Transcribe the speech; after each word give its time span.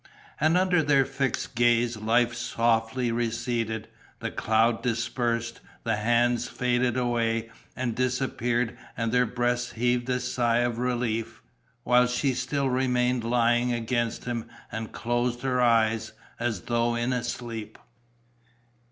And 0.39 0.57
under 0.57 0.81
their 0.81 1.05
fixed 1.05 1.53
gaze 1.53 1.95
life 1.95 2.33
softly 2.33 3.11
receded, 3.11 3.87
the 4.17 4.31
cloud 4.31 4.81
dispersed, 4.81 5.59
the 5.83 5.97
hands 5.97 6.49
faded 6.49 6.97
away 6.97 7.51
and 7.75 7.93
disappeared 7.93 8.75
and 8.97 9.11
their 9.11 9.27
breasts 9.27 9.73
heaved 9.73 10.09
a 10.09 10.19
sigh 10.19 10.61
of 10.65 10.79
relief, 10.79 11.43
while 11.83 12.07
she 12.07 12.33
still 12.33 12.67
remained 12.71 13.23
lying 13.23 13.71
against 13.73 14.25
him 14.25 14.45
and 14.71 14.91
closed 14.91 15.43
her 15.43 15.61
eyes, 15.61 16.13
as 16.39 16.61
though 16.61 16.95
in 16.95 17.23
sleep.... 17.23 17.77